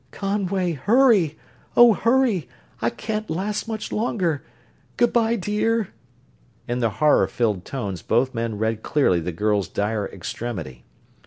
[0.09, 0.71] "Conway!
[0.71, 1.37] Hurry!
[1.77, 2.49] Oh, hurry!
[2.81, 4.43] I can't last much longer
[4.97, 5.89] good bye, dear!"
[6.67, 10.85] In the horror filled tones both men read clearly the girl's dire extremity.